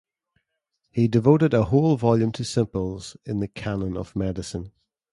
He 0.89 1.07
devoted 1.07 1.53
a 1.53 1.65
whole 1.65 1.95
volume 1.95 2.31
to 2.31 2.43
simples 2.43 3.17
in 3.23 3.39
"The 3.39 3.47
Canon 3.47 3.95
of 3.97 4.15
Medicine". 4.15 4.71